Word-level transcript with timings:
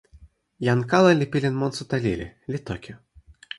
jan 0.67 0.81
kala 0.91 1.11
li 1.19 1.27
pilin 1.33 1.55
monsuta 1.61 1.95
lili, 2.05 2.27
li 2.51 2.59
toki: 2.67 2.91